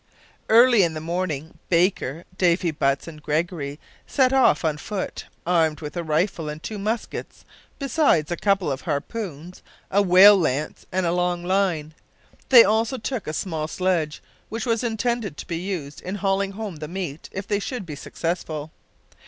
[0.49, 5.95] Early in the morning, Baker, Davy Butts, and Gregory set off on foot, armed with
[5.95, 7.45] a rifle and two muskets,
[7.77, 9.61] besides a couple of harpoons,
[9.91, 11.93] a whale lance, and a long line.
[12.49, 16.77] They also took a small sledge, which was intended to be used in hauling home
[16.77, 18.71] the meat if they should be successful.